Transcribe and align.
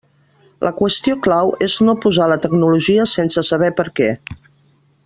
La 0.67 0.71
qüestió 0.77 1.17
clau 1.27 1.51
és 1.67 1.75
no 1.89 1.95
posar 2.07 2.31
la 2.33 2.41
tecnologia 2.47 3.07
sense 3.15 3.47
saber 3.53 3.73
per 3.83 3.89
què. 4.01 4.11